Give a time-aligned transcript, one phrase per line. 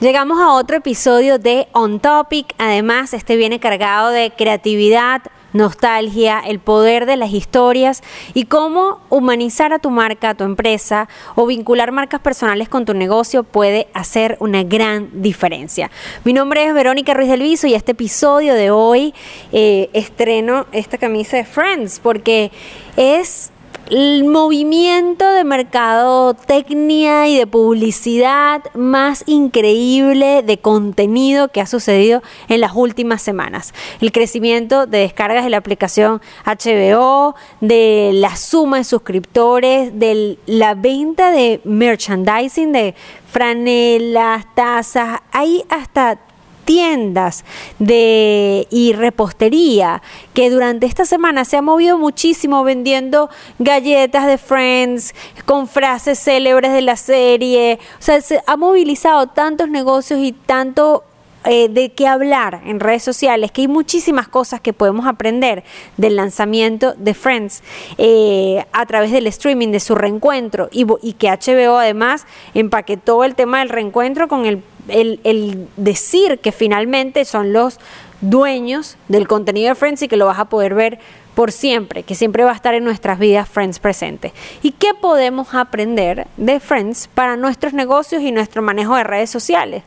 [0.00, 2.54] Llegamos a otro episodio de On Topic.
[2.58, 5.22] Además, este viene cargado de creatividad,
[5.52, 11.08] nostalgia, el poder de las historias y cómo humanizar a tu marca, a tu empresa
[11.34, 15.90] o vincular marcas personales con tu negocio puede hacer una gran diferencia.
[16.22, 19.12] Mi nombre es Verónica Ruiz del Viso y este episodio de hoy
[19.50, 22.52] eh, estreno esta camisa de Friends porque
[22.96, 23.50] es
[23.90, 32.60] el movimiento de mercadotecnia y de publicidad más increíble de contenido que ha sucedido en
[32.60, 33.72] las últimas semanas.
[34.00, 40.74] El crecimiento de descargas de la aplicación HBO, de la suma de suscriptores, de la
[40.74, 42.94] venta de merchandising, de
[43.30, 46.18] franelas, tazas, hay hasta
[46.68, 47.46] tiendas
[47.78, 50.02] de y repostería
[50.34, 55.14] que durante esta semana se ha movido muchísimo vendiendo galletas de Friends
[55.46, 57.78] con frases célebres de la serie.
[57.98, 61.04] O sea, se ha movilizado tantos negocios y tanto
[61.46, 65.64] eh, de qué hablar en redes sociales, que hay muchísimas cosas que podemos aprender
[65.96, 67.62] del lanzamiento de Friends
[67.96, 73.34] eh, a través del streaming, de su reencuentro, y, y que HBO además empaquetó el
[73.34, 77.78] tema del reencuentro con el el, decir que finalmente son los
[78.20, 80.98] dueños del contenido de Friends y que lo vas a poder ver
[81.34, 84.32] por siempre, que siempre va a estar en nuestras vidas Friends presente.
[84.62, 89.84] ¿Y qué podemos aprender de Friends para nuestros negocios y nuestro manejo de redes sociales?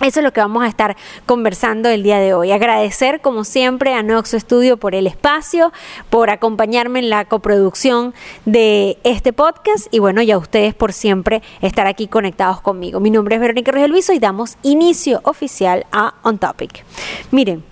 [0.00, 0.96] Eso es lo que vamos a estar
[1.26, 2.52] conversando el día de hoy.
[2.52, 5.72] Agradecer, como siempre, a Noxo Studio por el espacio,
[6.08, 11.42] por acompañarme en la coproducción de este podcast y bueno, y a ustedes por siempre
[11.62, 13.00] estar aquí conectados conmigo.
[13.00, 16.84] Mi nombre es Verónica Rogel Luiso y damos inicio oficial a On Topic.
[17.32, 17.64] Miren,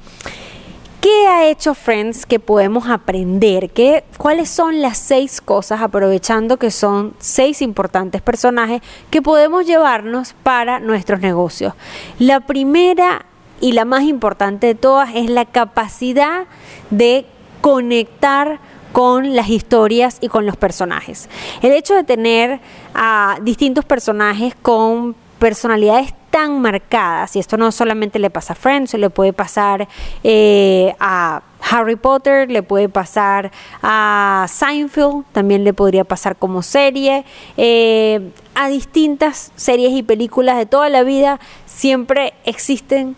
[1.00, 3.70] ¿Qué ha hecho Friends que podemos aprender?
[3.70, 10.34] ¿Qué, ¿Cuáles son las seis cosas, aprovechando que son seis importantes personajes, que podemos llevarnos
[10.42, 11.74] para nuestros negocios?
[12.18, 13.26] La primera
[13.60, 16.46] y la más importante de todas es la capacidad
[16.90, 17.26] de
[17.60, 18.58] conectar
[18.92, 21.28] con las historias y con los personajes.
[21.62, 22.60] El hecho de tener
[22.94, 28.92] a distintos personajes con personalidades tan marcadas, y esto no solamente le pasa a Friends,
[28.92, 29.88] le puede pasar
[30.22, 33.50] eh, a Harry Potter, le puede pasar
[33.82, 37.24] a Seinfeld, también le podría pasar como serie,
[37.56, 38.20] eh,
[38.54, 43.16] a distintas series y películas de toda la vida, siempre existen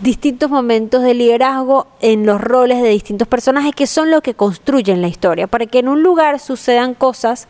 [0.00, 5.02] distintos momentos de liderazgo en los roles de distintos personajes que son los que construyen
[5.02, 5.46] la historia.
[5.46, 7.48] Para que en un lugar sucedan cosas,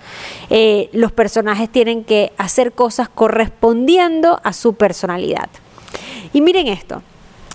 [0.51, 5.49] eh, los personajes tienen que hacer cosas correspondiendo a su personalidad.
[6.33, 7.03] Y miren esto,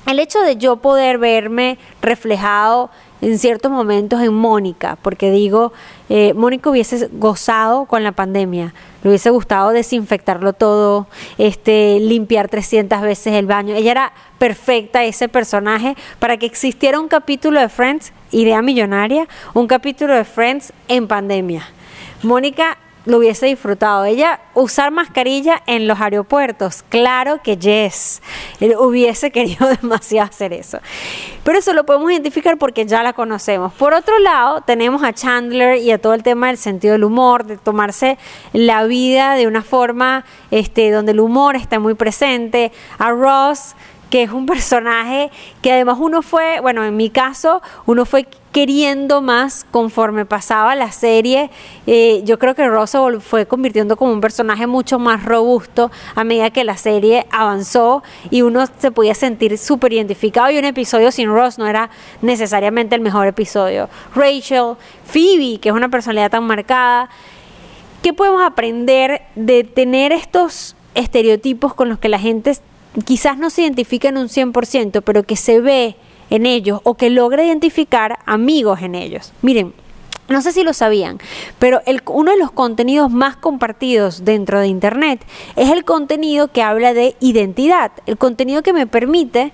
[0.05, 2.89] el hecho de yo poder verme reflejado
[3.23, 5.71] en ciertos momentos en Mónica, porque digo,
[6.09, 11.07] eh, Mónica hubiese gozado con la pandemia, le hubiese gustado desinfectarlo todo,
[11.37, 13.75] este, limpiar 300 veces el baño.
[13.75, 19.67] Ella era perfecta, ese personaje, para que existiera un capítulo de Friends, idea millonaria, un
[19.67, 21.63] capítulo de Friends en pandemia.
[22.23, 24.05] Mónica lo hubiese disfrutado.
[24.05, 28.21] Ella usar mascarilla en los aeropuertos, claro que yes,
[28.59, 30.79] Él hubiese querido demasiado hacer eso.
[31.43, 33.73] Pero eso lo podemos identificar porque ya la conocemos.
[33.73, 37.45] Por otro lado, tenemos a Chandler y a todo el tema del sentido del humor,
[37.45, 38.17] de tomarse
[38.53, 42.71] la vida de una forma este, donde el humor está muy presente.
[42.97, 43.75] A Ross
[44.13, 45.31] que es un personaje
[45.63, 50.91] que además uno fue, bueno, en mi caso, uno fue queriendo más conforme pasaba la
[50.91, 51.49] serie.
[51.87, 56.51] Eh, yo creo que Ross fue convirtiendo como un personaje mucho más robusto a medida
[56.51, 61.29] que la serie avanzó y uno se podía sentir súper identificado y un episodio sin
[61.29, 61.89] Ross no era
[62.21, 63.89] necesariamente el mejor episodio.
[64.13, 64.75] Rachel,
[65.05, 67.09] Phoebe, que es una personalidad tan marcada.
[68.03, 72.51] ¿Qué podemos aprender de tener estos estereotipos con los que la gente
[73.05, 75.95] quizás no se identifica en un 100%, pero que se ve
[76.29, 79.33] en ellos o que logra identificar amigos en ellos.
[79.41, 79.73] Miren,
[80.29, 81.19] no sé si lo sabían,
[81.59, 85.23] pero el, uno de los contenidos más compartidos dentro de Internet
[85.55, 89.51] es el contenido que habla de identidad, el contenido que me permite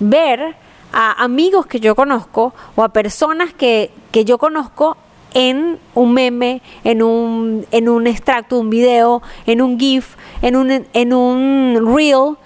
[0.00, 0.56] ver
[0.92, 4.96] a amigos que yo conozco o a personas que, que yo conozco
[5.34, 10.86] en un meme, en un, en un extracto, un video, en un GIF, en un,
[10.92, 12.36] en un reel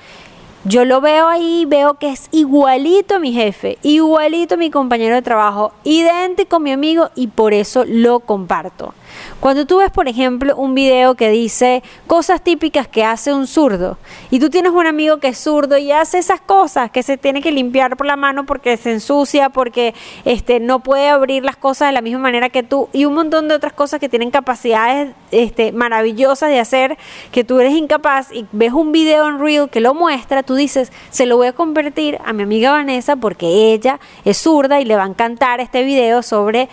[0.64, 5.16] yo lo veo ahí, veo que es igualito a mi jefe, igualito a mi compañero
[5.16, 8.94] de trabajo, idéntico a mi amigo y por eso lo comparto.
[9.40, 13.98] Cuando tú ves, por ejemplo, un video que dice cosas típicas que hace un zurdo
[14.30, 17.42] y tú tienes un amigo que es zurdo y hace esas cosas que se tiene
[17.42, 19.94] que limpiar por la mano porque se ensucia, porque
[20.24, 23.48] este, no puede abrir las cosas de la misma manera que tú y un montón
[23.48, 26.98] de otras cosas que tienen capacidades este, maravillosas de hacer
[27.30, 30.92] que tú eres incapaz y ves un video en Reel que lo muestra, tú dices,
[31.10, 34.96] se lo voy a convertir a mi amiga Vanessa porque ella es zurda y le
[34.96, 36.68] va a encantar este video sobre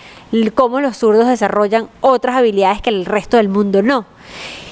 [0.53, 4.05] cómo los zurdos desarrollan otras habilidades que el resto del mundo no.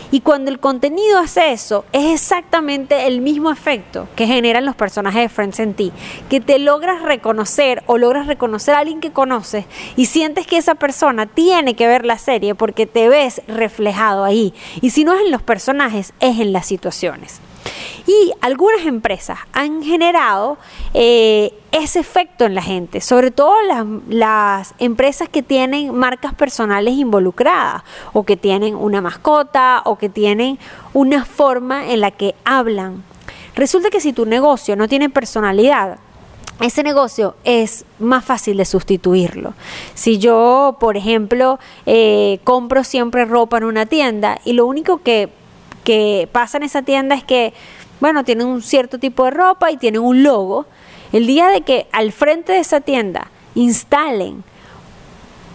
[0.09, 5.21] Y cuando el contenido hace eso, es exactamente el mismo efecto que generan los personajes
[5.23, 5.91] de Friends en ti,
[6.29, 9.65] que te logras reconocer o logras reconocer a alguien que conoces
[9.97, 14.53] y sientes que esa persona tiene que ver la serie porque te ves reflejado ahí.
[14.81, 17.41] Y si no es en los personajes, es en las situaciones.
[18.05, 20.57] Y algunas empresas han generado
[20.93, 23.53] eh, ese efecto en la gente, sobre todo
[24.09, 27.83] las, empresas que tienen marcas personales involucradas
[28.13, 30.57] o que tienen una mascota o que tienen
[30.93, 33.03] una forma en la que hablan.
[33.55, 35.97] Resulta que si tu negocio no tiene personalidad,
[36.61, 39.53] ese negocio es más fácil de sustituirlo.
[39.93, 45.29] Si yo, por ejemplo, eh, compro siempre ropa en una tienda y lo único que,
[45.87, 47.53] que pasa en esa tienda es que
[48.01, 50.65] bueno, tienen un cierto tipo de ropa y tienen un logo.
[51.13, 54.43] El día de que al frente de esa tienda instalen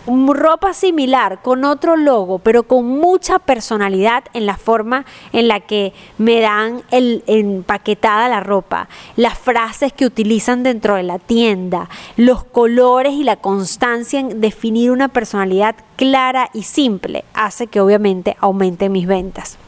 [0.07, 5.93] ropa similar con otro logo, pero con mucha personalidad en la forma en la que
[6.17, 12.43] me dan el empaquetada la ropa, las frases que utilizan dentro de la tienda, los
[12.43, 18.89] colores y la constancia en definir una personalidad clara y simple, hace que obviamente aumente
[18.89, 19.59] mis ventas.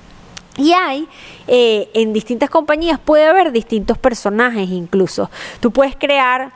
[0.57, 1.09] Y hay,
[1.47, 5.31] eh, en distintas compañías puede haber distintos personajes incluso.
[5.61, 6.53] Tú puedes crear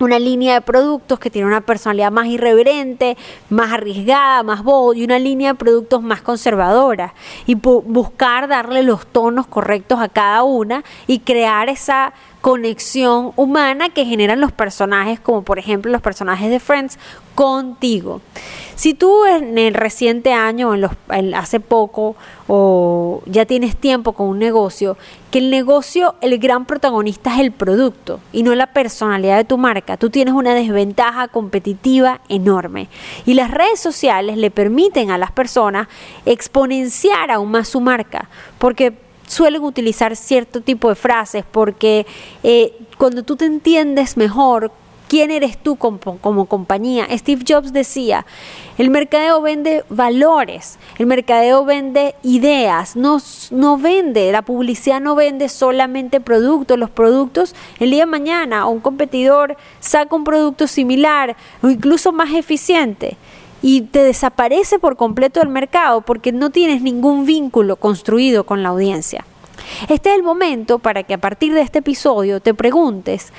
[0.00, 3.16] una línea de productos que tiene una personalidad más irreverente,
[3.50, 7.14] más arriesgada, más bold y una línea de productos más conservadora
[7.46, 12.12] y buscar darle los tonos correctos a cada una y crear esa
[12.48, 16.98] conexión humana que generan los personajes, como por ejemplo los personajes de Friends,
[17.34, 18.22] contigo.
[18.74, 20.92] Si tú en el reciente año, en los,
[21.36, 22.16] hace poco,
[22.46, 24.96] o ya tienes tiempo con un negocio,
[25.30, 29.58] que el negocio, el gran protagonista es el producto y no la personalidad de tu
[29.58, 32.88] marca, tú tienes una desventaja competitiva enorme.
[33.26, 35.86] Y las redes sociales le permiten a las personas
[36.24, 38.94] exponenciar aún más su marca, porque
[39.28, 42.06] suelen utilizar cierto tipo de frases porque
[42.42, 44.72] eh, cuando tú te entiendes mejor
[45.08, 47.06] quién eres tú como, como, compañía.
[47.16, 48.26] Steve Jobs decía,
[48.76, 53.18] el mercadeo vende valores, el mercadeo vende ideas, no,
[53.50, 58.80] no vende, la publicidad no vende solamente productos, los productos, el día de mañana un
[58.80, 63.16] competidor saca un producto similar o incluso más eficiente
[63.62, 68.70] y te desaparece por completo del mercado porque no tienes ningún vínculo construido con la
[68.70, 69.24] audiencia.
[69.88, 73.32] Este es el momento para que a partir de este episodio te preguntes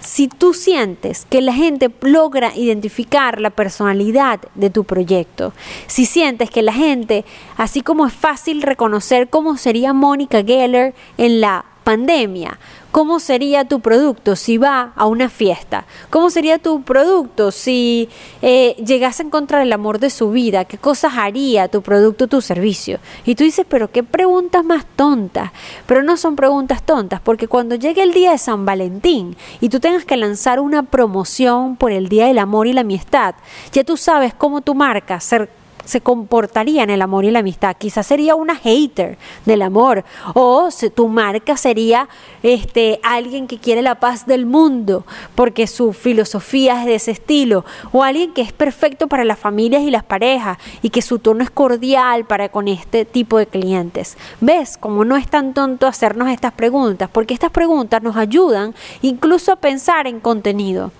[0.00, 5.52] si tú sientes que la gente logra identificar la personalidad de tu proyecto,
[5.88, 7.24] si sientes que la gente,
[7.56, 12.58] así como es fácil reconocer cómo sería Mónica Geller en la pandemia,
[12.96, 15.84] ¿Cómo sería tu producto si va a una fiesta?
[16.08, 18.08] ¿Cómo sería tu producto si
[18.40, 20.64] eh, llegase a encontrar el amor de su vida?
[20.64, 22.98] ¿Qué cosas haría tu producto, tu servicio?
[23.26, 25.50] Y tú dices, pero qué preguntas más tontas.
[25.84, 29.78] Pero no son preguntas tontas, porque cuando llegue el día de San Valentín y tú
[29.78, 33.34] tengas que lanzar una promoción por el Día del Amor y la Amistad,
[33.72, 35.50] ya tú sabes cómo tu marca ser
[35.86, 37.76] se comportaría en el amor y la amistad.
[37.78, 39.16] Quizás sería una hater
[39.46, 40.04] del amor
[40.34, 42.08] o tu marca sería
[42.42, 47.64] este alguien que quiere la paz del mundo porque su filosofía es de ese estilo
[47.92, 51.42] o alguien que es perfecto para las familias y las parejas y que su tono
[51.42, 54.16] es cordial para con este tipo de clientes.
[54.40, 57.08] ¿Ves cómo no es tan tonto hacernos estas preguntas?
[57.12, 60.90] Porque estas preguntas nos ayudan incluso a pensar en contenido.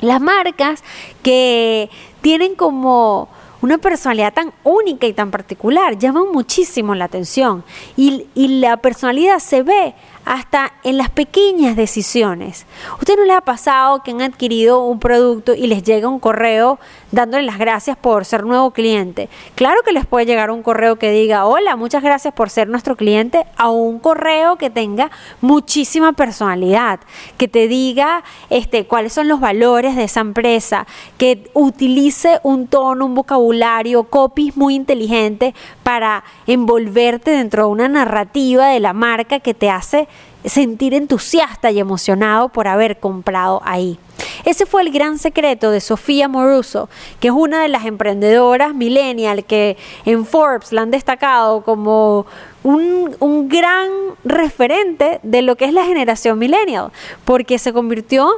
[0.00, 0.84] Las marcas
[1.22, 3.28] que tienen como
[3.60, 7.64] una personalidad tan única y tan particular llama muchísimo la atención
[7.96, 12.66] y, y la personalidad se ve hasta en las pequeñas decisiones.
[12.98, 16.78] ¿Usted no le ha pasado que han adquirido un producto y les llega un correo
[17.12, 19.28] dándole las gracias por ser nuevo cliente?
[19.54, 22.96] Claro que les puede llegar un correo que diga, hola, muchas gracias por ser nuestro
[22.96, 25.10] cliente, a un correo que tenga
[25.40, 27.00] muchísima personalidad,
[27.36, 30.86] que te diga este, cuáles son los valores de esa empresa,
[31.16, 38.66] que utilice un tono, un vocabulario, copies muy inteligente para envolverte dentro de una narrativa
[38.66, 40.08] de la marca que te hace
[40.44, 43.98] sentir entusiasta y emocionado por haber comprado ahí.
[44.44, 46.88] Ese fue el gran secreto de Sofía Moruso,
[47.20, 52.26] que es una de las emprendedoras millennial que en Forbes la han destacado como
[52.62, 53.88] un, gran
[54.24, 56.90] referente de lo que es la generación millennial,
[57.24, 58.30] porque se convirtió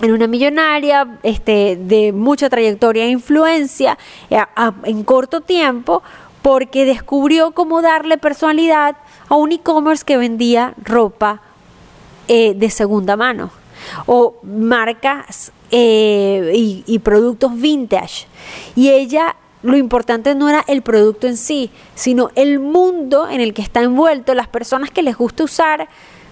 [0.00, 3.98] en una millonaria este, de mucha trayectoria e influencia
[4.30, 4.38] eh,
[4.84, 6.02] en corto tiempo,
[6.42, 8.96] porque descubrió cómo darle personalidad
[9.28, 11.42] a un e-commerce que vendía ropa
[12.28, 13.59] eh, de segunda mano
[14.06, 18.26] o marcas eh, y, y productos vintage.
[18.76, 23.52] Y ella lo importante no era el producto en sí, sino el mundo en el
[23.52, 25.88] que está envuelto, las personas que les gusta usar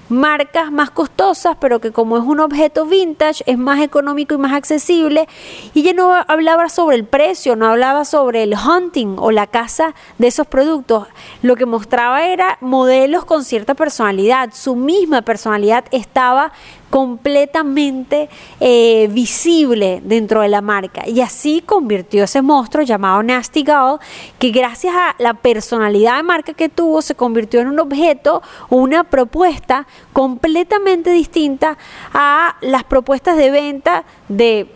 [0.09, 4.53] marcas más costosas, pero que como es un objeto vintage es más económico y más
[4.53, 5.29] accesible.
[5.75, 9.95] Y ella no hablaba sobre el precio, no hablaba sobre el hunting o la casa
[10.19, 11.07] de esos productos.
[11.43, 14.51] Lo que mostraba era modelos con cierta personalidad.
[14.53, 16.53] Su misma personalidad estaba
[16.91, 18.29] completamente
[18.61, 23.99] eh, visible dentro de la marca y así convirtió ese monstruo llamado Nasty Gal
[24.39, 29.05] que gracias a la personalidad de marca que tuvo se convirtió en un objeto una
[29.05, 31.79] propuesta completamente distinta
[32.13, 34.69] a las propuestas de venta de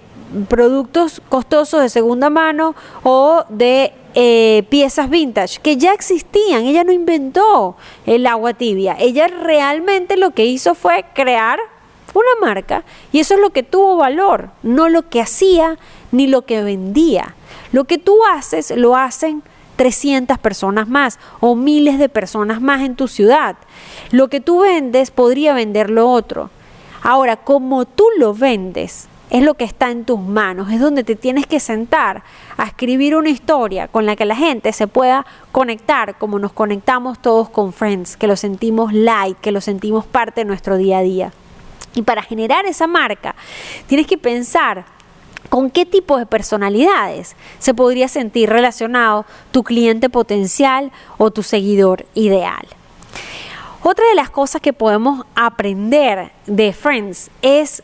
[0.48, 6.64] productos costosos de segunda mano o de eh, piezas vintage que ya existían.
[6.64, 7.76] Ella no inventó
[8.06, 8.96] el agua tibia.
[8.98, 11.58] Ella realmente lo que hizo fue crear
[12.14, 15.78] una marca y eso es lo que tuvo valor, no lo que hacía
[16.10, 17.34] ni lo que vendía.
[17.72, 19.42] Lo que tú haces lo hacen
[19.82, 23.56] 300 personas más o miles de personas más en tu ciudad.
[24.12, 26.50] Lo que tú vendes podría vender lo otro.
[27.02, 31.16] Ahora, como tú lo vendes, es lo que está en tus manos, es donde te
[31.16, 32.22] tienes que sentar
[32.56, 37.20] a escribir una historia con la que la gente se pueda conectar como nos conectamos
[37.20, 41.02] todos con Friends, que lo sentimos light, que lo sentimos parte de nuestro día a
[41.02, 41.32] día.
[41.96, 43.34] Y para generar esa marca,
[43.88, 44.84] tienes que pensar
[45.48, 52.06] con qué tipo de personalidades se podría sentir relacionado tu cliente potencial o tu seguidor
[52.14, 52.66] ideal.
[53.82, 57.82] Otra de las cosas que podemos aprender de Friends es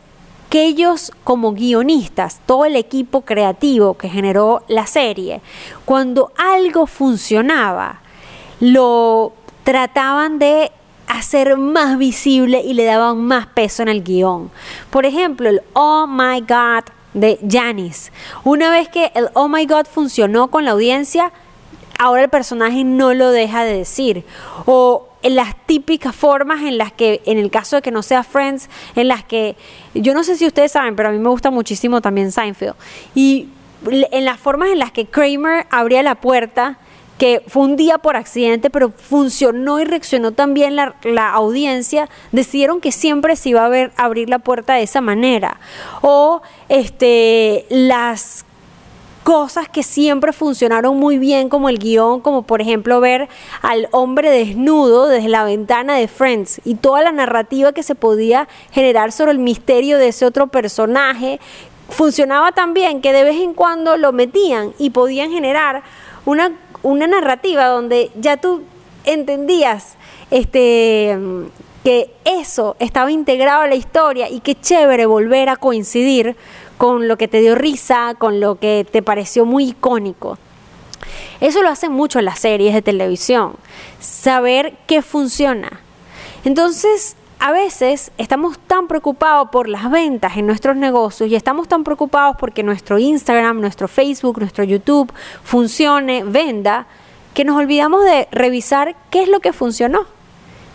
[0.49, 5.41] que ellos como guionistas, todo el equipo creativo que generó la serie,
[5.85, 8.01] cuando algo funcionaba,
[8.61, 9.35] lo
[9.65, 10.73] trataban de
[11.07, 14.51] hacer más visible y le daban más peso en el guion.
[14.91, 16.85] Por ejemplo, el Oh My God
[17.15, 18.13] de Janice.
[18.45, 21.33] Una vez que el Oh My God funcionó con la audiencia,
[21.99, 24.25] ahora el personaje no lo deja de decir.
[24.67, 28.23] O en las típicas formas en las que, en el caso de que no sea
[28.23, 29.57] Friends, en las que,
[29.95, 32.75] yo no sé si ustedes saben, pero a mí me gusta muchísimo también Seinfeld.
[33.15, 33.49] Y
[33.91, 36.79] en las formas en las que Kramer abría la puerta
[37.19, 42.81] que fue un día por accidente, pero funcionó y reaccionó también la, la audiencia, decidieron
[42.81, 45.59] que siempre se iba a ver abrir la puerta de esa manera.
[46.01, 48.45] O este las
[49.29, 53.29] cosas que siempre funcionaron muy bien como el guion, como por ejemplo ver
[53.61, 58.49] al hombre desnudo desde la ventana de Friends y toda la narrativa que se podía
[58.71, 61.41] generar sobre el misterio de ese otro personaje,
[61.91, 65.83] funcionaba tan bien que de vez en cuando lo metían y podían generar
[66.25, 68.63] una una narrativa donde ya tú
[69.05, 69.97] entendías
[70.31, 71.17] este,
[71.85, 76.37] que eso estaba integrado a la historia y qué chévere volver a coincidir
[76.77, 80.39] con lo que te dio risa, con lo que te pareció muy icónico.
[81.41, 83.55] Eso lo hacen mucho las series de televisión,
[84.01, 85.81] saber qué funciona.
[86.45, 91.85] Entonces, a veces estamos tan preocupados por las ventas en nuestros negocios y estamos tan
[91.85, 95.13] preocupados porque nuestro Instagram, nuestro Facebook, nuestro YouTube
[95.45, 96.87] funcione, venda,
[97.35, 100.07] que nos olvidamos de revisar qué es lo que funcionó.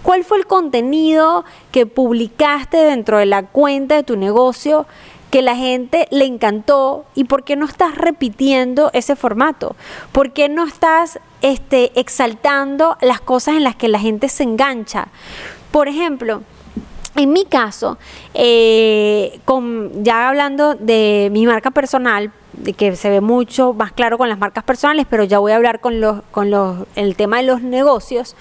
[0.04, 4.86] ¿Cuál fue el contenido que publicaste dentro de la cuenta de tu negocio
[5.32, 9.76] que la gente le encantó y por qué no estás repitiendo ese formato?
[10.12, 15.08] ¿Por qué no estás este, exaltando las cosas en las que la gente se engancha?
[15.72, 16.44] Por ejemplo,
[17.16, 17.98] en mi caso,
[18.34, 19.40] eh,
[20.02, 22.32] ya hablando de mi marca personal,
[22.78, 25.80] que se ve mucho más claro con las marcas personales, pero ya voy a hablar
[25.80, 26.22] con los,
[26.96, 28.36] el tema de los negocios.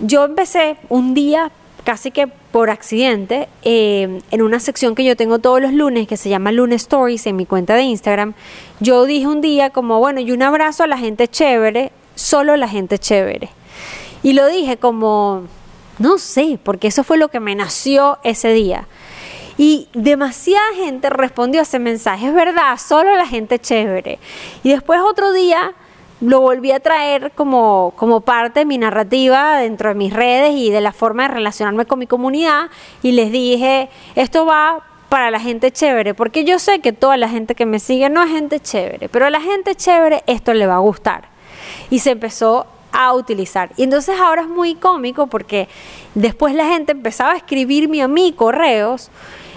[0.00, 1.50] Yo empecé un día
[1.84, 6.16] casi que por accidente eh, en una sección que yo tengo todos los lunes que
[6.16, 8.34] se llama Lunes Stories en mi cuenta de Instagram.
[8.80, 12.68] Yo dije un día como, bueno, y un abrazo a la gente chévere, solo la
[12.68, 13.50] gente chévere.
[14.22, 15.44] Y lo dije como
[15.98, 18.86] no sé, porque eso fue lo que me nació ese día.
[19.56, 24.18] Y demasiada gente respondió a ese mensaje, es verdad, solo la gente chévere.
[24.62, 25.74] Y después otro día
[26.20, 30.70] lo volví a traer como, como parte de mi narrativa dentro de mis redes y
[30.70, 32.70] de la forma de relacionarme con mi comunidad
[33.02, 37.28] y les dije, esto va para la gente chévere, porque yo sé que toda la
[37.28, 40.66] gente que me sigue no es gente chévere, pero a la gente chévere esto le
[40.66, 41.28] va a gustar.
[41.90, 43.70] Y se empezó a utilizar.
[43.76, 45.68] Y entonces ahora es muy cómico porque
[46.14, 49.10] después la gente empezaba a escribirme a mí correos,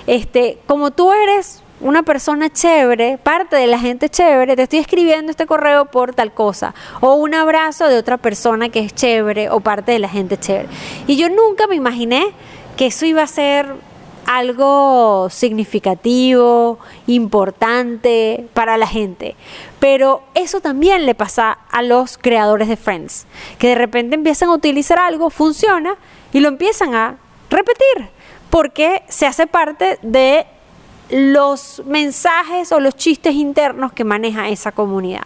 [0.07, 5.31] este, como tú eres una persona chévere, parte de la gente chévere, te estoy escribiendo
[5.31, 9.59] este correo por tal cosa, o un abrazo de otra persona que es chévere o
[9.59, 10.69] parte de la gente chévere.
[11.07, 12.25] Y yo nunca me imaginé
[12.77, 13.75] que eso iba a ser
[14.25, 19.35] algo significativo, importante para la gente.
[19.79, 23.25] Pero eso también le pasa a los creadores de Friends,
[23.57, 25.95] que de repente empiezan a utilizar algo, funciona
[26.33, 27.17] y lo empiezan a
[27.49, 28.09] repetir,
[28.49, 30.45] porque se hace parte de
[31.09, 35.23] los mensajes o los chistes internos que maneja esa comunidad.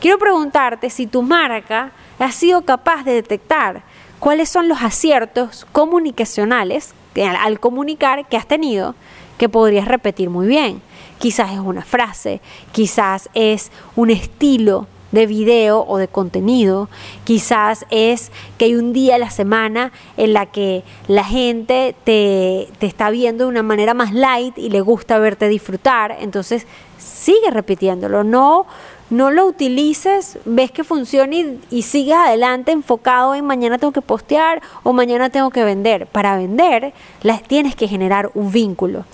[0.00, 3.82] Quiero preguntarte si tu marca ha sido capaz de detectar
[4.18, 8.94] cuáles son los aciertos comunicacionales al comunicar que has tenido
[9.38, 10.80] que podrías repetir muy bien.
[11.18, 12.40] Quizás es una frase,
[12.72, 16.88] quizás es un estilo de video o de contenido,
[17.24, 22.68] quizás es que hay un día a la semana en la que la gente te,
[22.78, 26.66] te está viendo de una manera más light y le gusta verte disfrutar, entonces
[26.98, 28.66] sigue repitiéndolo, no
[29.12, 34.00] no lo utilices, ves que funciona y, y, sigues adelante enfocado en mañana tengo que
[34.00, 36.06] postear o mañana tengo que vender.
[36.06, 39.04] Para vender, las, tienes que generar un vínculo.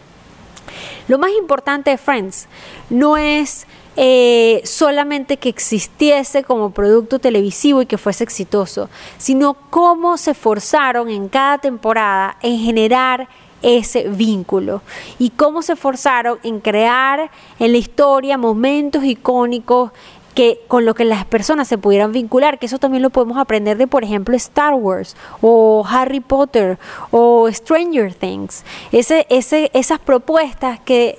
[1.09, 2.47] Lo más importante de Friends
[2.91, 10.17] no es eh, solamente que existiese como producto televisivo y que fuese exitoso, sino cómo
[10.17, 13.29] se forzaron en cada temporada en generar
[13.63, 14.83] ese vínculo
[15.19, 19.91] y cómo se esforzaron en crear en la historia momentos icónicos
[20.39, 23.77] que con lo que las personas se pudieran vincular, que eso también lo podemos aprender
[23.77, 26.79] de, por ejemplo, Star Wars o Harry Potter
[27.11, 28.63] o Stranger Things.
[28.93, 31.19] Ese, ese, esas propuestas que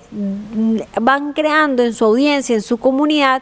[1.01, 3.41] van creando en su audiencia, en su comunidad,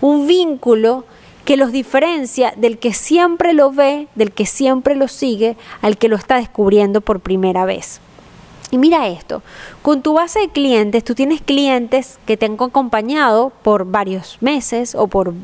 [0.00, 1.04] un vínculo
[1.44, 6.08] que los diferencia del que siempre lo ve, del que siempre lo sigue, al que
[6.08, 8.00] lo está descubriendo por primera vez.
[8.70, 9.42] Y mira esto,
[9.82, 14.96] con tu base de clientes, tú tienes clientes que te han acompañado por varios meses
[14.96, 15.34] o por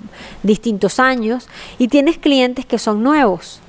[0.42, 1.48] distintos años
[1.78, 3.60] y tienes clientes que son nuevos.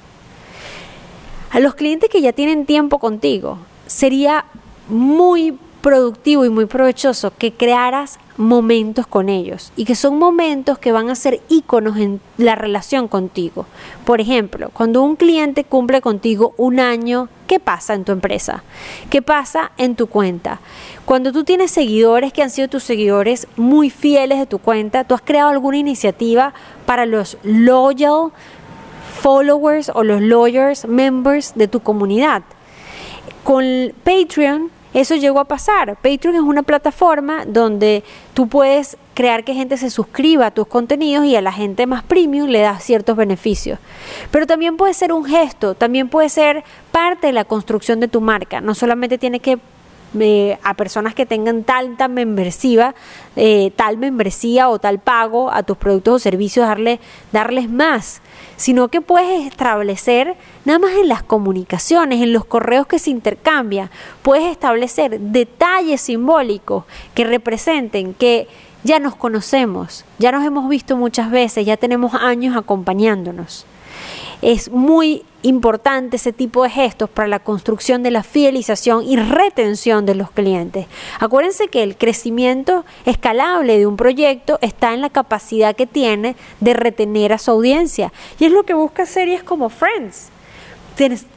[1.51, 4.45] A los clientes que ya tienen tiempo contigo, sería
[4.89, 10.93] muy productivo y muy provechoso que crearas momentos con ellos y que son momentos que
[10.93, 13.65] van a ser íconos en la relación contigo.
[14.05, 18.63] Por ejemplo, cuando un cliente cumple contigo un año, ¿qué pasa en tu empresa?
[19.09, 20.61] ¿Qué pasa en tu cuenta?
[21.03, 25.15] Cuando tú tienes seguidores que han sido tus seguidores muy fieles de tu cuenta, tú
[25.15, 26.53] has creado alguna iniciativa
[26.85, 28.31] para los loyal
[29.19, 32.41] followers o los lawyers members de tu comunidad.
[33.43, 35.95] Con Patreon eso llegó a pasar.
[35.95, 38.03] Patreon es una plataforma donde
[38.33, 42.03] tú puedes crear que gente se suscriba a tus contenidos y a la gente más
[42.03, 43.79] premium le das ciertos beneficios.
[44.31, 48.21] Pero también puede ser un gesto, también puede ser parte de la construcción de tu
[48.21, 48.61] marca.
[48.61, 49.59] No solamente tienes que
[50.19, 52.93] eh, a personas que tengan tal, tal membresía,
[53.35, 56.99] eh, tal membresía o tal pago a tus productos o servicios, darle,
[57.31, 58.21] darles más,
[58.55, 63.89] sino que puedes establecer, nada más en las comunicaciones, en los correos que se intercambian,
[64.21, 68.47] puedes establecer detalles simbólicos que representen que
[68.83, 73.65] ya nos conocemos, ya nos hemos visto muchas veces, ya tenemos años acompañándonos.
[74.43, 80.05] Es muy importante ese tipo de gestos para la construcción de la fidelización y retención
[80.05, 80.85] de los clientes.
[81.21, 86.73] Acuérdense que el crecimiento escalable de un proyecto está en la capacidad que tiene de
[86.73, 88.11] retener a su audiencia.
[88.37, 90.27] Y es lo que busca series como Friends.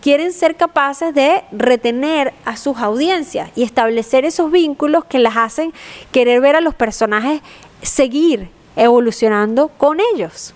[0.01, 5.73] Quieren ser capaces de retener a sus audiencias y establecer esos vínculos que las hacen
[6.11, 7.41] querer ver a los personajes
[7.83, 10.56] seguir evolucionando con ellos.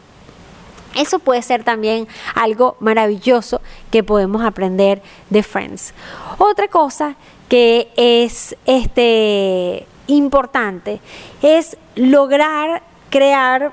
[0.94, 5.94] Eso puede ser también algo maravilloso que podemos aprender de Friends.
[6.38, 7.14] Otra cosa
[7.48, 11.00] que es este, importante
[11.42, 13.72] es lograr crear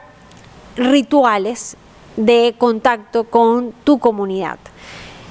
[0.75, 1.77] rituales
[2.17, 4.57] de contacto con tu comunidad.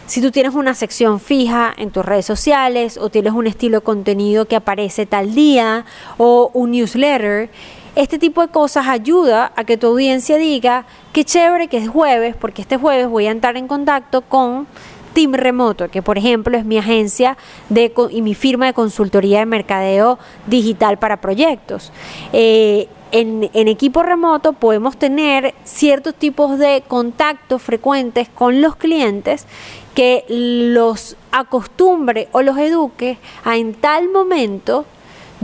[0.06, 3.84] Si tú tienes una sección fija en tus redes sociales o tienes un estilo de
[3.84, 5.84] contenido que aparece tal día
[6.16, 7.50] o un newsletter,
[7.96, 12.36] este tipo de cosas ayuda a que tu audiencia diga, qué chévere que es jueves,
[12.36, 14.66] porque este jueves voy a entrar en contacto con
[15.14, 17.38] Team Remoto, que por ejemplo es mi agencia
[17.70, 21.90] de, y mi firma de consultoría de mercadeo digital para proyectos.
[22.34, 29.46] Eh, en, en, equipo remoto podemos tener ciertos tipos de contactos frecuentes con los clientes
[29.94, 34.84] que los acostumbre o los eduque a en tal momento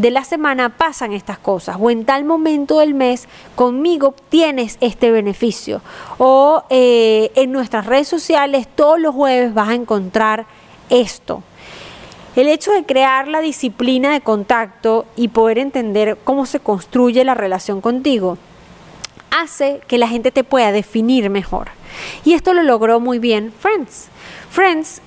[0.02, 5.12] de la semana pasan estas cosas o en tal momento del mes conmigo tienes este
[5.12, 5.80] beneficio
[6.18, 10.46] o eh, en nuestras redes sociales todos los jueves vas a encontrar
[10.90, 11.44] esto.
[12.34, 17.34] El hecho de crear la disciplina de contacto y poder entender cómo se construye la
[17.34, 18.38] relación contigo
[19.30, 21.68] hace que la gente te pueda definir mejor.
[22.24, 24.08] Y esto lo logró muy bien Friends.
[24.50, 25.00] Friends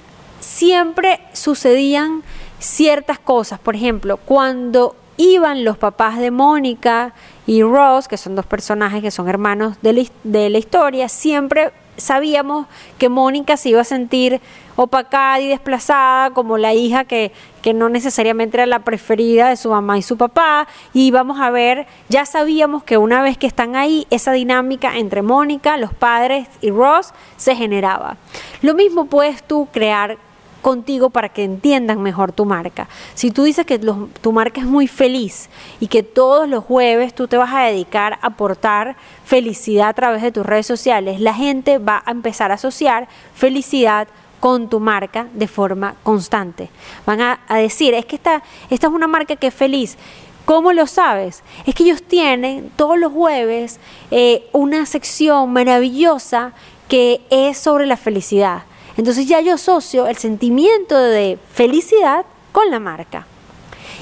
[0.45, 2.23] siempre sucedían
[2.59, 3.59] ciertas cosas.
[3.59, 7.13] Por ejemplo, cuando iban los papás de Mónica
[7.47, 13.09] y Ross, que son dos personajes que son hermanos de la, historia, siempre sabíamos que
[13.09, 14.41] Mónica se iba a sentir
[14.75, 17.31] opacada y desplazada como la hija que,
[17.61, 20.67] que, no necesariamente era la preferida de su mamá y su papá.
[20.93, 25.21] Y vamos a ver, ya sabíamos que una vez que están ahí, esa dinámica entre
[25.21, 28.17] Mónica, los padres y Ross se generaba.
[28.61, 30.17] Lo mismo puedes tú crear
[30.65, 32.87] contigo para que entiendan mejor tu marca.
[33.13, 35.47] Si tú dices que tu marca es muy feliz
[35.79, 40.23] y que todos los jueves tú te vas a dedicar a aportar felicidad a través
[40.23, 44.07] de tus redes sociales, la gente va a empezar a asociar felicidad
[44.39, 46.71] con tu marca de forma constante.
[47.05, 49.99] Van a, decir, es que esta, esta es una marca que es feliz.
[50.45, 51.43] ¿Cómo lo sabes?
[51.67, 56.53] Es que ellos tienen todos los jueves eh, una sección maravillosa
[56.87, 58.63] que es sobre la felicidad.
[58.97, 63.27] Entonces ya yo asocio el sentimiento de felicidad con la marca.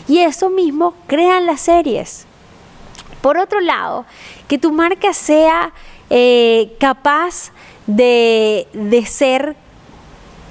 [0.08, 2.25] Y eso mismo crean las series.
[3.21, 4.06] Por otro lado,
[4.47, 5.71] que tu marca sea
[6.10, 7.51] eh, capaz
[7.88, 8.67] de,
[9.08, 9.56] ser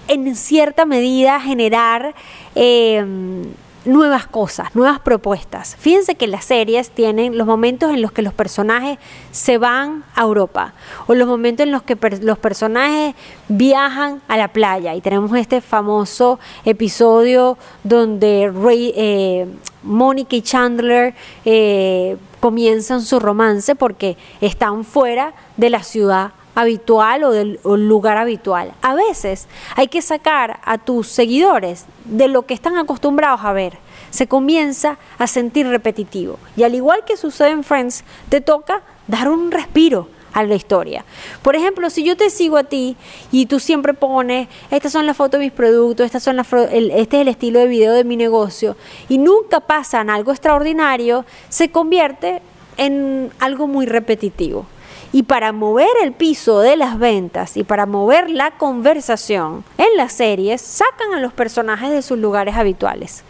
[0.08, 2.14] en cierta medida generar
[2.54, 3.04] eh,
[3.84, 5.76] nuevas cosas, nuevas propuestas.
[5.78, 8.98] Fíjense que las series tienen los momentos en los que los personajes
[9.30, 10.74] se van a Europa
[11.06, 13.14] o los momentos en los que los personajes
[13.48, 19.46] viajan a la playa y tenemos este famoso episodio donde Ray, eh,
[19.82, 21.14] Mónica y Chandler
[21.44, 28.72] eh, comienzan su romance porque están fuera de la ciudad habitual o del lugar habitual.
[28.82, 33.78] A veces hay que sacar a tus seguidores de lo que están acostumbrados a ver.
[34.10, 36.38] Se comienza a sentir repetitivo.
[36.56, 41.04] Y al igual que sucede en Friends, te toca dar un respiro a la historia.
[41.42, 42.96] Por ejemplo, si yo te sigo a ti
[43.30, 47.16] y tú siempre pones, estas son las fotos de mis productos, estas son las este
[47.16, 48.76] es el estilo de video de mi negocio,
[49.08, 52.40] y nunca pasan algo extraordinario, se convierte
[52.76, 54.66] en algo muy repetitivo.
[55.12, 60.14] Y para mover el piso de las ventas y para mover la conversación en las
[60.14, 63.22] series, sacan a los personajes de sus lugares habituales.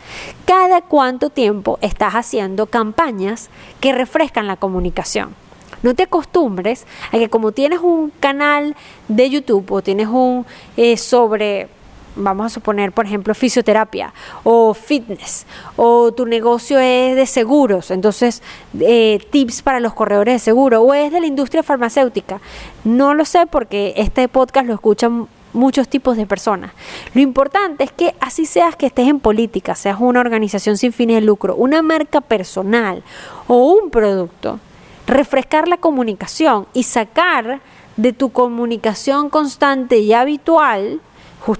[0.44, 5.34] Cada cuánto tiempo estás haciendo campañas que refrescan la comunicación.
[5.82, 8.76] No te acostumbres a que como tienes un canal
[9.08, 11.68] de YouTube o tienes un eh, sobre
[12.16, 14.12] vamos a suponer, por ejemplo, fisioterapia
[14.44, 15.46] o fitness,
[15.76, 18.42] o tu negocio es de seguros, entonces
[18.80, 22.40] eh, tips para los corredores de seguro, o es de la industria farmacéutica.
[22.84, 26.72] No lo sé porque este podcast lo escuchan muchos tipos de personas.
[27.14, 31.16] Lo importante es que así seas que estés en política, seas una organización sin fines
[31.16, 33.02] de lucro, una marca personal
[33.46, 34.58] o un producto,
[35.06, 37.60] refrescar la comunicación y sacar
[37.96, 41.00] de tu comunicación constante y habitual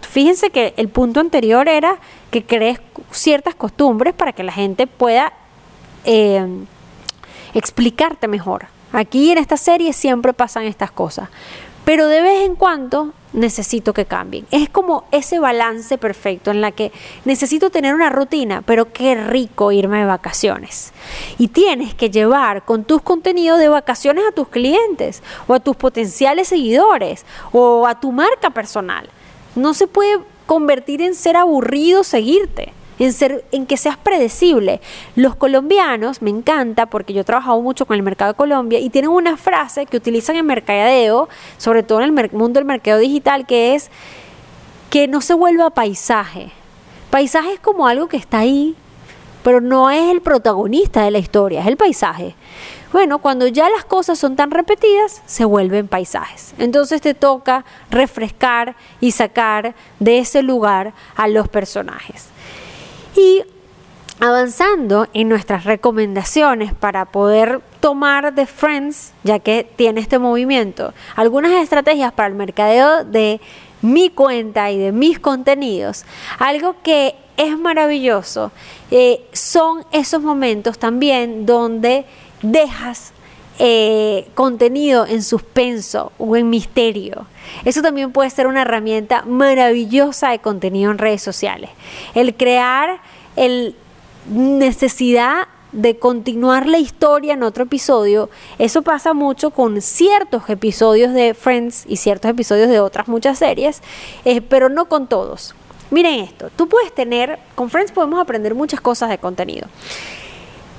[0.09, 1.99] fíjense que el punto anterior era
[2.31, 5.33] que crees ciertas costumbres para que la gente pueda
[6.05, 6.47] eh,
[7.55, 8.67] explicarte mejor.
[8.93, 11.29] Aquí en esta serie siempre pasan estas cosas,
[11.85, 14.47] pero de vez en cuando necesito que cambien.
[14.51, 16.93] Es como ese balance perfecto en la que
[17.25, 20.93] necesito tener una rutina, pero qué rico irme de vacaciones.
[21.39, 25.77] Y tienes que llevar con tus contenidos de vacaciones a tus clientes o a tus
[25.77, 29.09] potenciales seguidores o a tu marca personal.
[29.55, 32.73] No se puede convertir en ser aburrido seguirte.
[32.99, 34.81] En, ser, en que seas predecible.
[35.17, 38.91] Los colombianos, me encanta porque yo he trabajado mucho con el mercado de Colombia y
[38.91, 43.45] tienen una frase que utilizan en mercadeo, sobre todo en el mundo del mercado digital,
[43.45, 43.91] que es
[44.91, 46.53] que no se vuelva paisaje.
[47.11, 48.77] Paisaje es como algo que está ahí,
[49.43, 52.35] pero no es el protagonista de la historia, es el paisaje.
[52.93, 56.55] Bueno, cuando ya las cosas son tan repetidas, se vuelven paisajes.
[56.59, 62.27] Entonces te toca refrescar y sacar de ese lugar a los personajes.
[63.17, 63.43] Y
[64.21, 71.53] avanzando en nuestras recomendaciones para poder tomar de Friends, ya que tiene este movimiento, algunas
[71.53, 73.41] estrategias para el mercadeo de
[73.81, 76.05] mi cuenta y de mis contenidos,
[76.39, 78.53] algo que es maravilloso,
[78.91, 82.07] eh, son esos momentos también donde
[82.43, 83.13] dejas
[83.59, 87.27] eh, contenido en suspenso o en misterio.
[87.65, 91.71] Eso también puede ser una herramienta maravillosa de contenido en redes sociales.
[92.15, 93.01] El crear
[93.37, 93.77] el
[94.27, 101.35] necesidad de continuar la historia en otro episodio, eso pasa mucho con ciertos episodios de
[101.35, 103.83] Friends y ciertos episodios de otras muchas series,
[104.25, 105.55] eh, pero no con todos.
[105.91, 109.67] Miren esto, tú puedes tener, con Friends podemos aprender muchas cosas de contenido.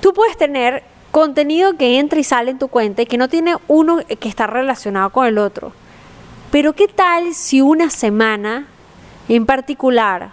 [0.02, 3.56] Tú puedes tener contenido que entra y sale en tu cuenta y que no tiene
[3.70, 5.72] uno que está relacionado con el otro.
[6.52, 8.66] Pero ¿qué tal si una semana
[9.30, 10.32] en particular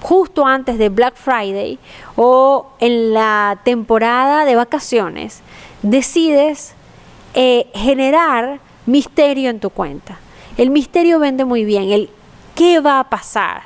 [0.00, 1.78] justo antes de Black Friday
[2.16, 5.40] o en la temporada de vacaciones,
[5.82, 6.74] decides
[7.34, 10.18] eh, generar misterio en tu cuenta.
[10.58, 11.90] El misterio vende muy bien.
[11.90, 12.10] El
[12.54, 13.62] qué va a pasar.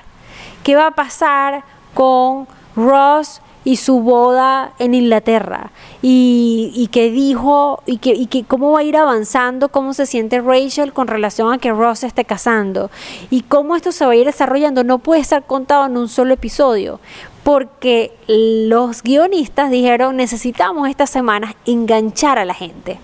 [0.63, 5.71] ¿Qué va a pasar con Ross y su boda en Inglaterra
[6.03, 10.07] y, y que dijo y que, y que cómo va a ir avanzando, cómo se
[10.07, 12.91] siente Rachel con relación a que Ross esté casando
[13.31, 16.35] y cómo esto se va a ir desarrollando, no puede estar contado en un solo
[16.35, 17.01] episodio
[17.43, 22.99] porque los guionistas dijeron necesitamos estas semanas enganchar a la gente.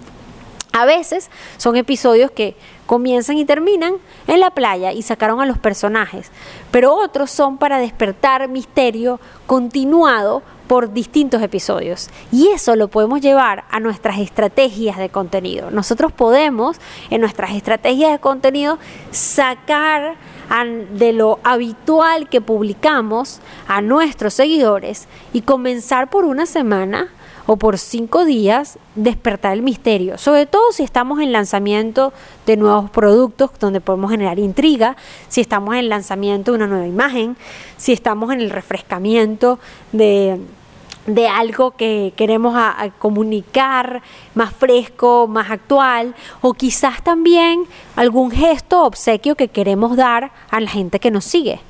[0.76, 2.56] A veces son episodios que
[2.86, 3.94] comienzan y terminan
[4.26, 6.32] en la playa y sacaron a los personajes,
[6.72, 12.08] pero otros son para despertar misterio continuado por distintos episodios.
[12.32, 15.70] Y eso lo podemos llevar a nuestras estrategias de contenido.
[15.70, 18.78] Nosotros podemos en nuestras estrategias de contenido
[19.12, 20.16] sacar
[20.92, 27.10] de lo habitual que publicamos a nuestros seguidores y comenzar por una semana
[27.46, 32.12] o por cinco días despertar el misterio, sobre todo si estamos en lanzamiento
[32.46, 34.96] de nuevos productos donde podemos generar intriga,
[35.28, 37.36] si estamos en lanzamiento de una nueva imagen,
[37.76, 39.58] si estamos en el refrescamiento
[39.92, 40.40] de
[41.06, 42.56] de algo que queremos
[42.98, 44.02] comunicar
[44.34, 47.64] más fresco, más actual, o quizás también
[47.96, 51.60] algún gesto o obsequio que queremos dar a la gente que nos sigue.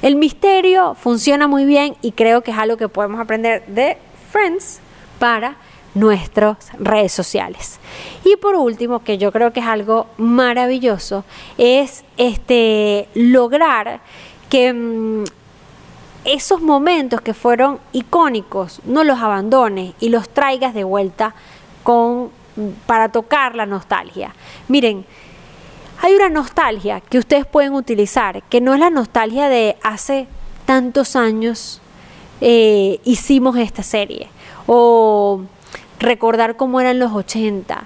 [0.00, 3.98] El misterio funciona muy bien y creo que es algo que podemos aprender de
[4.30, 4.80] Friends
[5.22, 5.54] para
[5.94, 7.78] nuestras redes sociales.
[8.24, 11.24] Y por último, que yo creo que es algo maravilloso,
[11.58, 14.00] es este lograr
[14.48, 15.22] que mm,
[16.24, 21.36] esos momentos que fueron icónicos no los abandones y los traigas de vuelta
[21.84, 22.32] con
[22.86, 24.34] para tocar la nostalgia.
[24.66, 25.06] Miren,
[26.00, 30.26] hay una nostalgia que ustedes pueden utilizar, que no es la nostalgia de hace
[30.66, 31.80] tantos años
[32.40, 34.31] eh, hicimos esta serie
[34.66, 35.42] o
[35.98, 37.84] recordar cómo eran los 80.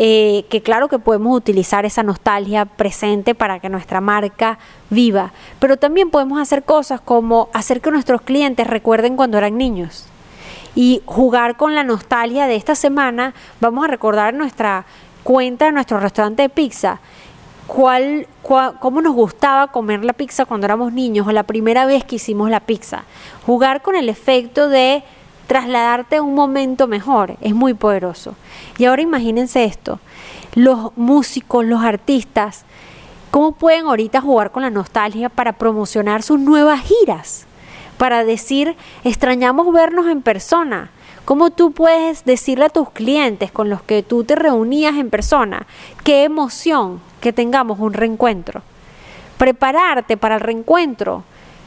[0.00, 4.60] Eh, que claro que podemos utilizar esa nostalgia presente para que nuestra marca
[4.90, 10.06] viva, pero también podemos hacer cosas como hacer que nuestros clientes recuerden cuando eran niños
[10.76, 13.34] y jugar con la nostalgia de esta semana.
[13.60, 14.86] Vamos a recordar nuestra
[15.24, 17.00] cuenta de nuestro restaurante de pizza.
[17.66, 22.16] Cuál, cómo nos gustaba comer la pizza cuando éramos niños o la primera vez que
[22.16, 23.02] hicimos la pizza.
[23.44, 25.02] Jugar con el efecto de
[25.48, 28.36] trasladarte a un momento mejor es muy poderoso.
[28.76, 29.98] Y ahora imagínense esto,
[30.54, 32.64] los músicos, los artistas,
[33.32, 37.46] ¿cómo pueden ahorita jugar con la nostalgia para promocionar sus nuevas giras?
[37.96, 40.90] Para decir, extrañamos vernos en persona.
[41.24, 45.66] ¿Cómo tú puedes decirle a tus clientes con los que tú te reunías en persona,
[46.04, 48.62] qué emoción que tengamos un reencuentro?
[49.38, 51.24] Prepararte para el reencuentro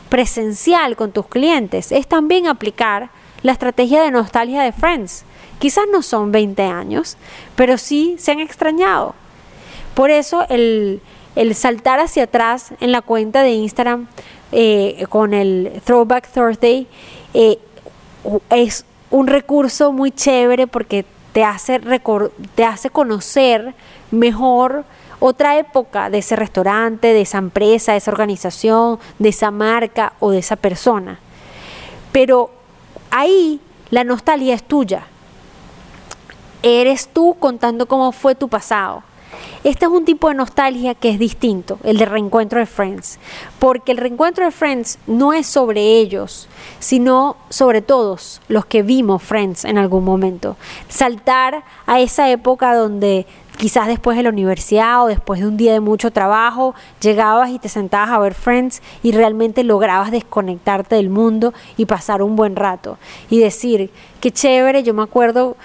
[0.10, 3.10] presencial con tus clientes es también aplicar
[3.44, 5.24] la estrategia de nostalgia de Friends.
[5.60, 7.18] Quizás no son 20 años,
[7.56, 9.16] pero sí se han extrañado.
[9.94, 11.02] Por eso el,
[11.54, 14.08] saltar hacia atrás en la cuenta de Instagram
[14.52, 16.88] eh, con el Throwback Thursday
[17.34, 17.60] eh,
[18.50, 21.80] es un recurso muy chévere porque te hace,
[22.56, 23.74] te hace conocer
[24.12, 24.84] mejor
[25.20, 30.32] otra época de ese restaurante, de esa empresa, de esa organización, de esa marca o
[30.32, 31.20] de esa persona.
[32.12, 32.50] Pero
[33.12, 35.06] ahí la nostalgia es tuya.
[36.63, 39.04] Eres tú contando cómo fue tu pasado.
[39.63, 43.19] Este es un tipo de nostalgia que es distinto, el de reencuentro de Friends,
[43.60, 46.47] porque el reencuentro de Friends no es sobre ellos,
[46.80, 50.58] sino sobre todos los que vimos Friends en algún momento.
[50.89, 53.28] Saltar a esa época donde
[53.62, 57.60] quizás después de la universidad o después de un día de mucho trabajo, llegabas y
[57.60, 62.56] te sentabas a ver Friends y realmente lograbas desconectarte del mundo y pasar un buen
[62.56, 62.97] rato.
[63.30, 65.58] Y decir, qué chévere, yo me acuerdo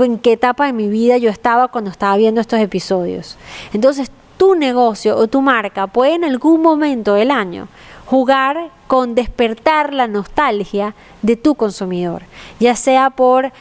[0.00, 3.38] en qué etapa de mi vida yo estaba cuando estaba viendo estos episodios.
[3.72, 7.68] Entonces, tu negocio o tu marca puede en algún momento del año
[8.04, 12.22] jugar con despertar la nostalgia de tu consumidor,
[12.58, 13.52] ya sea por,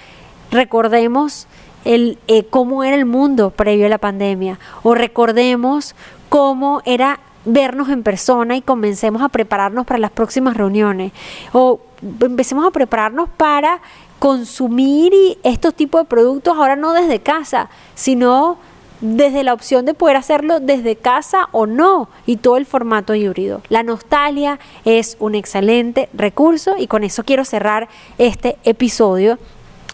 [0.50, 1.46] recordemos,
[1.86, 5.96] el, eh, cómo era el mundo previo a la pandemia o recordemos
[6.30, 11.12] cómo era vernos en persona y comencemos a prepararnos para las próximas reuniones
[11.52, 11.82] o
[12.22, 13.82] empecemos a prepararnos para
[14.20, 18.58] consumir estos tipos de productos ahora no desde casa, sino
[19.02, 23.62] desde la opción de poder hacerlo desde casa o no y todo el formato híbrido.
[23.68, 29.40] La nostalgia es un excelente recurso y con eso quiero cerrar este episodio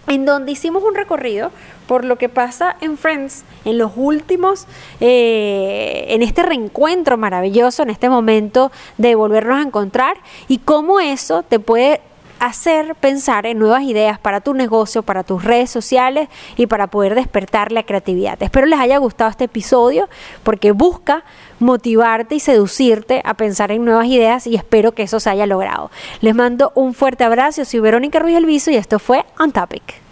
[0.08, 1.52] en donde hicimos un recorrido
[1.90, 4.68] por lo que pasa en Friends en los últimos,
[5.00, 11.42] eh, en este reencuentro maravilloso, en este momento de volvernos a encontrar y cómo eso
[11.42, 12.02] te puede
[12.40, 17.16] hacer pensar en nuevas ideas para tu negocio, para tus redes sociales y para poder
[17.16, 18.38] despertar la creatividad.
[18.44, 20.10] Espero les haya gustado este episodio
[20.44, 21.24] porque busca
[21.58, 25.90] motivarte y seducirte a pensar en nuevas ideas y espero que eso se haya logrado.
[26.22, 30.09] Les mando un fuerte abrazo, soy Verónica Ruiz Elviso y esto fue On Topic.